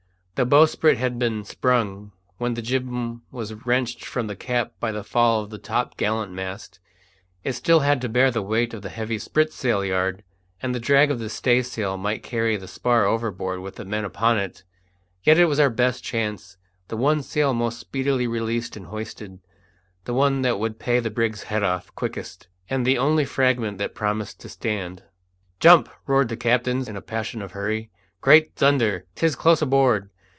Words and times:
The 0.35 0.45
bowsprit 0.47 0.97
had 0.97 1.19
been 1.19 1.43
sprung 1.45 2.13
when 2.39 2.55
the 2.55 2.63
jibboom 2.63 3.21
was 3.29 3.53
wrenched 3.53 4.03
from 4.03 4.25
the 4.25 4.35
cap 4.35 4.71
by 4.79 4.91
the 4.91 5.03
fall 5.03 5.43
of 5.43 5.51
the 5.51 5.59
top 5.59 5.97
gallant 5.97 6.31
mast; 6.31 6.79
it 7.43 7.53
still 7.53 7.81
had 7.81 8.01
to 8.01 8.09
bear 8.09 8.31
the 8.31 8.41
weight 8.41 8.73
of 8.73 8.81
the 8.81 8.89
heavy 8.89 9.19
spritsail 9.19 9.85
yard, 9.87 10.23
and 10.59 10.73
the 10.73 10.79
drag 10.79 11.11
of 11.11 11.19
the 11.19 11.29
staysail 11.29 11.95
might 11.95 12.23
carry 12.23 12.57
the 12.57 12.67
spar 12.67 13.05
overboard 13.05 13.59
with 13.59 13.75
the 13.75 13.85
men 13.85 14.03
upon 14.03 14.39
it. 14.39 14.63
Yet 15.21 15.37
it 15.37 15.45
was 15.45 15.59
our 15.59 15.69
best 15.69 16.03
chance; 16.03 16.57
the 16.87 16.97
one 16.97 17.21
sail 17.21 17.53
most 17.53 17.77
speedily 17.79 18.25
released 18.25 18.75
and 18.75 18.87
hoisted, 18.87 19.41
the 20.05 20.13
one 20.15 20.41
that 20.41 20.57
would 20.57 20.79
pay 20.79 20.99
the 20.99 21.11
brig's 21.11 21.43
head 21.43 21.61
off 21.61 21.93
quickest, 21.93 22.47
and 22.67 22.83
the 22.83 22.97
only 22.97 23.25
fragment 23.25 23.77
that 23.77 23.93
promised 23.93 24.39
to 24.39 24.49
stand. 24.49 25.03
"Jump!" 25.59 25.87
roared 26.07 26.29
the 26.29 26.37
captain, 26.37 26.83
in 26.89 26.95
a 26.97 27.01
passion 27.01 27.43
of 27.43 27.51
hurry. 27.51 27.91
"Great 28.21 28.55
thunder! 28.55 29.05
'tis 29.13 29.35
close 29.35 29.61
aboard! 29.61 30.09